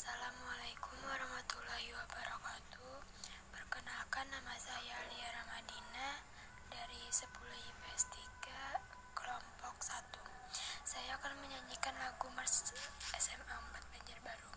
[0.00, 3.04] Assalamualaikum warahmatullahi wabarakatuh.
[3.52, 6.24] Perkenalkan nama saya Lia Ramadina
[6.72, 8.80] Dari 10 IPS 3
[9.12, 10.00] Kelompok 1
[10.88, 12.72] Saya akan menyanyikan lagu Mars
[13.12, 14.52] SMA 4 Banjarbaru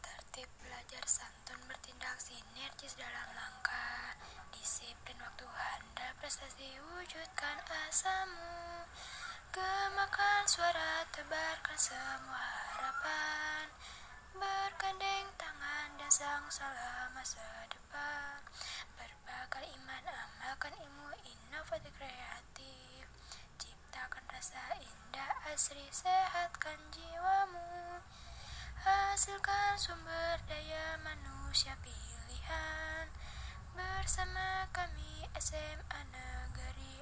[0.00, 4.16] Tertib belajar santun bertindak sinergis dalam langkah
[4.56, 7.60] Disiplin waktu handal prestasi wujudkan
[7.92, 8.88] asamu.
[9.52, 11.67] Gemakan suara tebarkan
[16.48, 18.40] salah masa depan.
[18.96, 23.04] Berbakal iman amalkan ilmu inovatif kreatif.
[23.60, 28.00] Ciptakan rasa indah asri sehatkan jiwamu.
[28.80, 33.12] Hasilkan sumber daya manusia pilihan.
[33.76, 36.97] Bersama kami SMA Negeri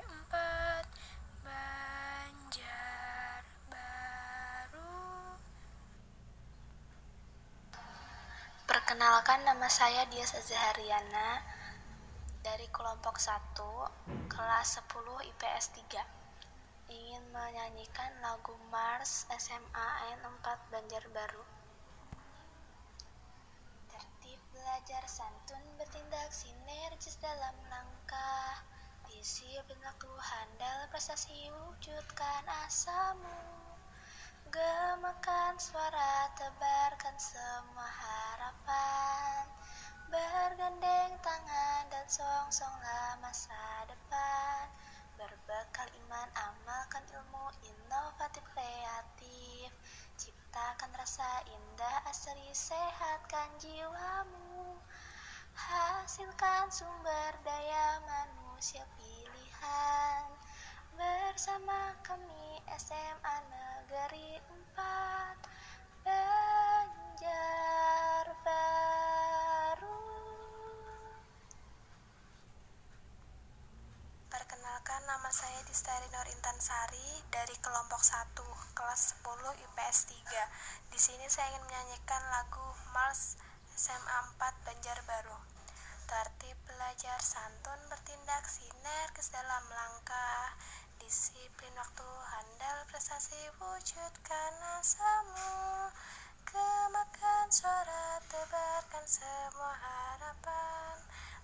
[8.97, 11.45] Perkenalkan nama saya Dias Azhariana
[12.41, 13.53] dari kelompok 1
[14.25, 16.01] kelas 10 IPS 3
[16.97, 21.45] ingin menyanyikan lagu Mars SMA N 4 Banjarbaru.
[23.93, 28.65] Tertib belajar santun bertindak sinergis dalam langkah.
[29.13, 33.46] Disiplin waktu handal prestasi wujudkan asamu
[34.57, 39.45] Gemakan suara tebarkan semua harapan.
[40.09, 44.65] Bergandeng tangan dan song-songlah masa depan.
[45.21, 49.69] Berbekal iman amalkan ilmu inovatif kreatif.
[50.17, 54.81] Ciptakan rasa indah asri sehatkan jiwamu.
[55.53, 60.25] Hasilkan sumber daya manusia pilihan.
[60.97, 62.56] Bersama kami
[75.27, 78.31] nama saya Distari Nur Intan Sari dari kelompok 1
[78.79, 80.23] kelas 10 IPS 3.
[80.95, 82.63] Di sini saya ingin menyanyikan lagu
[82.95, 83.35] Mars
[83.75, 85.35] SMA 4 Banjarbaru.
[86.07, 90.55] Tertib belajar santun bertindak sinergis dalam langkah
[91.03, 95.91] disiplin waktu handal prestasi wujudkan asamu
[96.47, 100.97] kemakan suara tebarkan semua harapan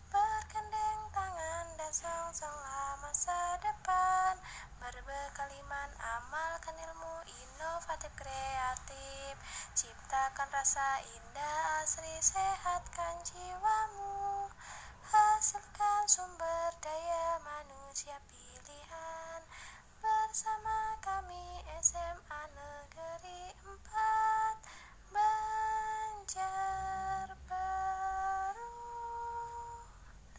[0.07, 2.72] bergandeng tangan dan song-songlah masa
[3.61, 4.35] depan
[4.81, 9.35] berbekal iman amalkan ilmu inovatif kreatif.
[9.77, 13.82] Ciptakan rasa indah asri sehatkan jiwamu